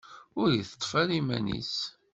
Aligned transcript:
Ur 0.41 0.49
iteṭṭef 0.53 0.91
ara 1.01 1.13
iman-is. 1.19 1.75